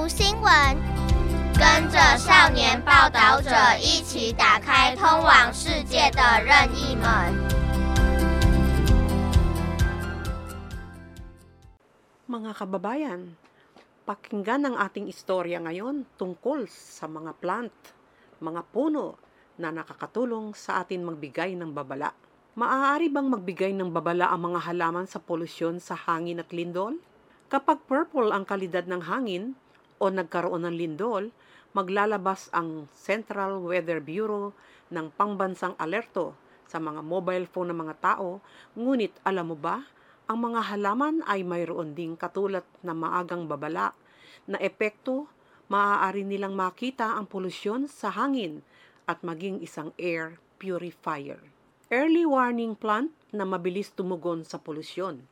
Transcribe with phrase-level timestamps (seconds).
[0.00, 0.76] 读新闻，
[1.52, 7.04] 跟着少年报道者一起打开通往世界的任意门。
[12.24, 13.36] Mga kababayan,
[14.08, 17.76] pakinggan ang ating istorya ngayon tungkol sa mga plant,
[18.40, 19.20] mga puno
[19.60, 22.16] na nakakatulong sa atin magbigay ng babala.
[22.56, 26.96] Maaari bang magbigay ng babala ang mga halaman sa polusyon sa hangin at lindol?
[27.52, 29.54] Kapag purple ang kalidad ng hangin
[30.01, 31.29] o nagkaroon ng lindol,
[31.77, 34.57] maglalabas ang Central Weather Bureau
[34.89, 36.33] ng pangbansang alerto
[36.65, 38.41] sa mga mobile phone ng mga tao.
[38.73, 39.85] Ngunit alam mo ba,
[40.25, 43.93] ang mga halaman ay mayroon ding katulad na maagang babala
[44.49, 45.29] na epekto
[45.71, 48.59] maaari nilang makita ang polusyon sa hangin
[49.07, 51.39] at maging isang air purifier.
[51.87, 55.23] Early warning plant na mabilis tumugon sa polusyon.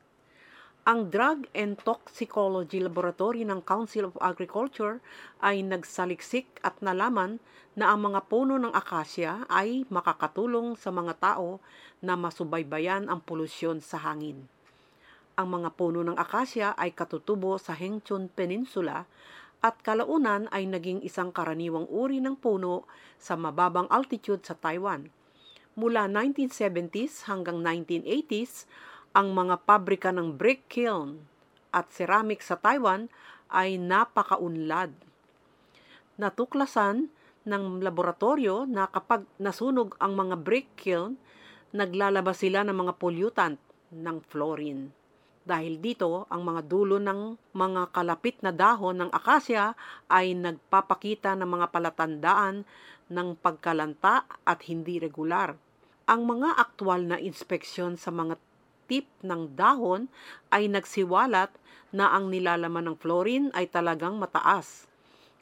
[0.89, 4.97] Ang Drug and Toxicology Laboratory ng Council of Agriculture
[5.37, 7.37] ay nagsaliksik at nalaman
[7.77, 11.61] na ang mga puno ng akasya ay makakatulong sa mga tao
[12.01, 14.49] na masubaybayan ang polusyon sa hangin.
[15.37, 19.05] Ang mga puno ng akasya ay katutubo sa Hengchun Peninsula
[19.61, 22.89] at kalaunan ay naging isang karaniwang uri ng puno
[23.21, 25.05] sa mababang altitude sa Taiwan.
[25.77, 28.65] Mula 1970s hanggang 1980s,
[29.13, 31.25] ang mga pabrika ng brick kiln
[31.73, 33.09] at ceramic sa Taiwan
[33.49, 34.93] ay napakaunlad.
[36.19, 37.09] Natuklasan
[37.47, 41.17] ng laboratorio na kapag nasunog ang mga brick kiln,
[41.73, 43.57] naglalabas sila ng mga pollutant
[43.89, 44.93] ng fluorine.
[45.49, 49.73] Dahil dito, ang mga dulo ng mga kalapit na dahon ng akasya
[50.05, 52.69] ay nagpapakita ng mga palatandaan
[53.09, 55.57] ng pagkalanta at hindi regular.
[56.05, 58.37] Ang mga aktwal na inspeksyon sa mga
[58.89, 60.09] tip ng dahon
[60.49, 61.53] ay nagsiwalat
[61.93, 64.89] na ang nilalaman ng fluorine ay talagang mataas.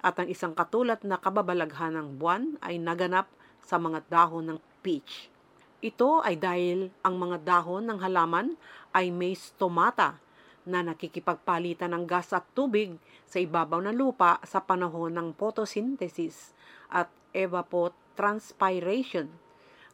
[0.04, 3.32] At ang isang katulad na kababalaghan ng buwan ay naganap
[3.64, 5.32] sa mga dahon ng peach.
[5.80, 8.60] Ito ay dahil ang mga dahon ng halaman
[8.92, 10.20] ay may stomata
[10.68, 16.52] na nakikipagpalitan ng gas at tubig sa ibabaw ng lupa sa panahon ng photosynthesis
[16.92, 19.32] at evapotranspiration.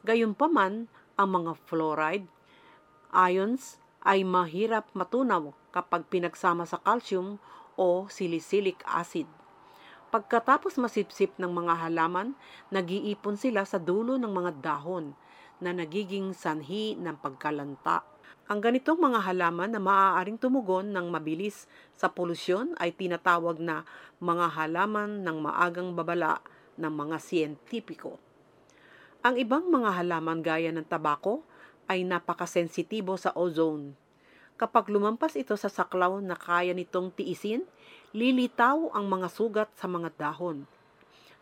[0.02, 2.33] Gayunpaman, ang mga fluoride
[3.14, 7.40] ions ay mahirap matunaw kapag pinagsama sa calcium
[7.78, 9.26] o salicylic acid.
[10.14, 12.38] Pagkatapos masipsip ng mga halaman,
[12.70, 15.10] nag-iipon sila sa dulo ng mga dahon
[15.58, 18.06] na nagiging sanhi ng pagkalanta.
[18.44, 21.64] Ang ganitong mga halaman na maaaring tumugon ng mabilis
[21.96, 23.88] sa polusyon ay tinatawag na
[24.20, 26.44] mga halaman ng maagang babala
[26.76, 28.20] ng mga siyentipiko.
[29.24, 31.40] Ang ibang mga halaman gaya ng tabako
[31.90, 33.96] ay napakasensitibo sa ozone.
[34.54, 37.66] Kapag lumampas ito sa saklaw na kaya nitong tiisin,
[38.14, 40.70] lilitaw ang mga sugat sa mga dahon.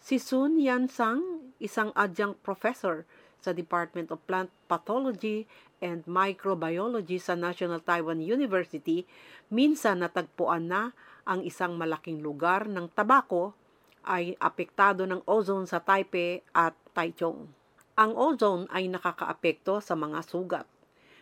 [0.01, 1.21] Si Sun Yan-sang,
[1.61, 3.05] isang adjunct professor
[3.39, 5.45] sa Department of Plant Pathology
[5.83, 9.05] and Microbiology sa National Taiwan University,
[9.53, 13.55] minsan natagpuan na ang isang malaking lugar ng tabako
[14.03, 17.62] ay apektado ng ozone sa Taipei at Taichung.
[17.93, 20.65] Ang ozone ay nakakaapekto sa mga sugat.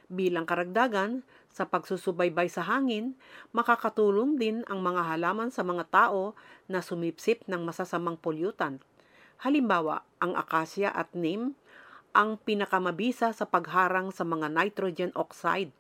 [0.07, 3.19] Bilang karagdagan, sa pagsusubaybay sa hangin,
[3.51, 6.39] makakatulong din ang mga halaman sa mga tao
[6.71, 8.79] na sumipsip ng masasamang pollutant.
[9.43, 11.59] Halimbawa, ang akasya at neem
[12.15, 15.75] ang pinakamabisa sa pagharang sa mga nitrogen oxide,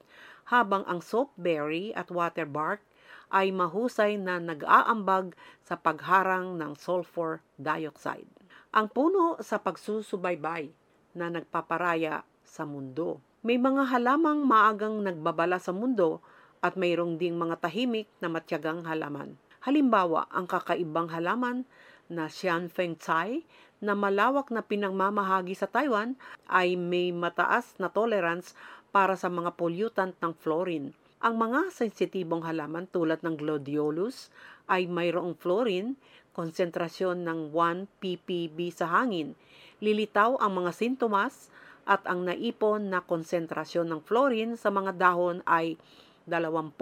[0.50, 2.82] habang ang soapberry at waterbark
[3.30, 8.26] ay mahusay na nag-aambag sa pagharang ng sulfur dioxide.
[8.74, 10.79] Ang puno sa pagsusubaybay
[11.16, 13.22] na nagpaparaya sa mundo.
[13.40, 16.20] May mga halamang maagang nagbabala sa mundo
[16.60, 19.40] at mayroong ding mga tahimik na matyagang halaman.
[19.64, 21.64] Halimbawa, ang kakaibang halaman
[22.10, 23.44] na Xianfeng Tsai
[23.80, 26.18] na malawak na pinangmamahagi sa Taiwan
[26.50, 28.52] ay may mataas na tolerance
[28.92, 30.92] para sa mga pollutant ng fluorine.
[31.20, 34.32] Ang mga sensitibong halaman tulad ng gladiolus
[34.68, 35.96] ay mayroong fluorine,
[36.32, 39.36] konsentrasyon ng 1 ppb sa hangin.
[39.80, 41.48] Lilitaw ang mga sintomas
[41.88, 45.80] at ang naipon na konsentrasyon ng fluorine sa mga dahon ay
[46.28, 46.76] 20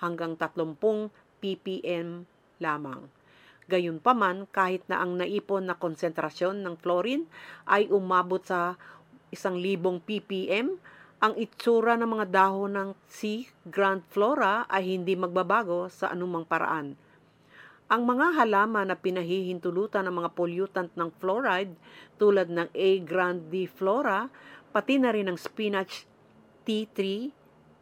[0.00, 2.24] hanggang 30 ppm
[2.60, 3.00] lamang.
[3.70, 7.28] Gayunpaman, kahit na ang naipon na konsentrasyon ng fluorine
[7.68, 8.74] ay umabot sa
[9.30, 9.60] 1,000
[10.02, 10.74] ppm,
[11.20, 13.44] ang itsura ng mga dahon ng C.
[13.68, 16.96] Grand Flora ay hindi magbabago sa anumang paraan.
[17.90, 21.74] Ang mga halaman na pinahihintulutan ng mga pollutant ng fluoride
[22.22, 22.88] tulad ng A.
[23.02, 24.30] grandiflora,
[24.70, 26.06] pati na rin ng spinach
[26.62, 27.34] T3,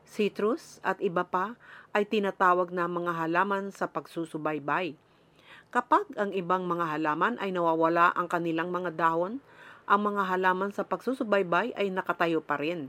[0.09, 1.61] citrus at iba pa
[1.93, 4.97] ay tinatawag na mga halaman sa pagsusubaybay.
[5.69, 9.45] Kapag ang ibang mga halaman ay nawawala ang kanilang mga dahon,
[9.85, 12.89] ang mga halaman sa pagsusubaybay ay nakatayo pa rin.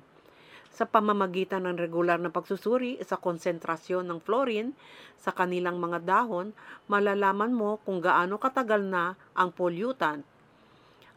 [0.69, 4.71] Sa pamamagitan ng regular na pagsusuri sa konsentrasyon ng fluorine
[5.19, 6.56] sa kanilang mga dahon,
[6.88, 10.24] malalaman mo kung gaano katagal na ang pollutant,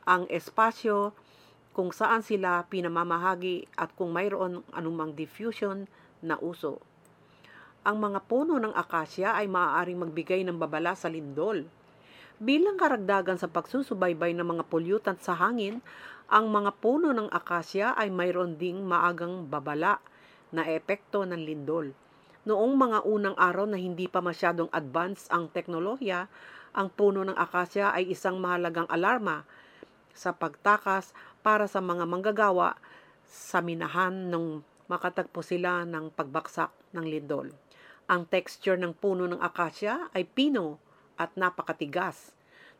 [0.02, 1.14] ang espasyo,
[1.72, 5.88] kung saan sila pinamamahagi at kung mayroon anumang diffusion
[6.20, 6.84] na uso.
[7.82, 11.66] Ang mga puno ng akasya ay maaaring magbigay ng babala sa lindol.
[12.38, 15.82] Bilang karagdagan sa pagsusubaybay ng mga pollutant sa hangin,
[16.32, 20.00] ang mga puno ng akasya ay mayroon ding maagang babala
[20.48, 21.92] na epekto ng lindol.
[22.48, 26.32] Noong mga unang araw na hindi pa masyadong advanced ang teknolohiya,
[26.72, 29.44] ang puno ng akasya ay isang mahalagang alarma
[30.16, 31.12] sa pagtakas
[31.44, 32.80] para sa mga manggagawa
[33.28, 37.52] sa minahan ng makatagpo sila ng pagbaksak ng lindol.
[38.08, 40.80] Ang texture ng puno ng akasya ay pino
[41.20, 42.32] at napakatigas.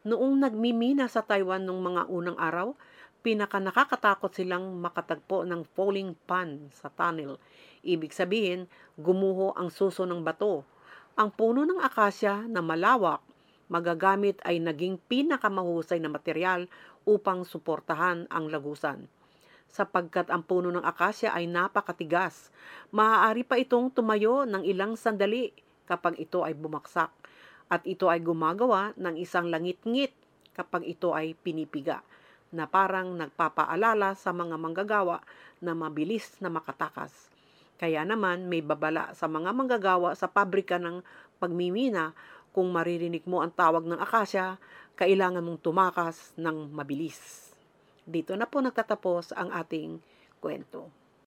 [0.08, 2.74] Noong nagmimina sa Taiwan noong mga unang araw,
[3.22, 7.38] pinaka nakakatakot silang makatagpo ng falling pan sa tunnel.
[7.86, 8.66] Ibig sabihin,
[8.98, 10.66] gumuho ang suso ng bato.
[11.14, 13.22] Ang puno ng akasya na malawak,
[13.70, 16.66] magagamit ay naging pinakamahusay na material
[17.06, 19.06] upang suportahan ang lagusan.
[19.72, 22.52] Sapagkat ang puno ng akasya ay napakatigas,
[22.92, 25.54] maaari pa itong tumayo ng ilang sandali
[25.88, 27.08] kapag ito ay bumaksak
[27.72, 30.12] at ito ay gumagawa ng isang langit-ngit
[30.52, 32.04] kapag ito ay pinipiga
[32.52, 35.24] na parang nagpapaalala sa mga manggagawa
[35.64, 37.32] na mabilis na makatakas.
[37.80, 41.02] Kaya naman may babala sa mga manggagawa sa pabrika ng
[41.42, 42.14] pagmimina
[42.52, 44.60] kung maririnig mo ang tawag ng akasya,
[44.94, 47.50] kailangan mong tumakas ng mabilis.
[48.04, 49.98] Dito na po nagtatapos ang ating
[50.38, 51.01] kwento.